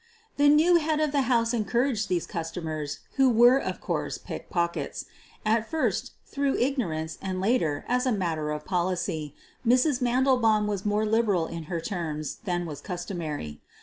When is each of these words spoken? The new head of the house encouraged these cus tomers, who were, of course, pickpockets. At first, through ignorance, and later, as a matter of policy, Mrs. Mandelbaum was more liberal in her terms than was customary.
The 0.37 0.49
new 0.49 0.77
head 0.77 0.99
of 0.99 1.11
the 1.11 1.21
house 1.29 1.53
encouraged 1.53 2.09
these 2.09 2.25
cus 2.25 2.51
tomers, 2.51 3.01
who 3.17 3.29
were, 3.29 3.59
of 3.59 3.79
course, 3.79 4.17
pickpockets. 4.17 5.05
At 5.45 5.69
first, 5.69 6.13
through 6.25 6.57
ignorance, 6.57 7.19
and 7.21 7.39
later, 7.39 7.85
as 7.87 8.07
a 8.07 8.11
matter 8.11 8.49
of 8.49 8.65
policy, 8.65 9.35
Mrs. 9.63 10.01
Mandelbaum 10.01 10.65
was 10.65 10.87
more 10.87 11.05
liberal 11.05 11.45
in 11.45 11.65
her 11.65 11.79
terms 11.79 12.37
than 12.45 12.65
was 12.65 12.81
customary. 12.81 13.61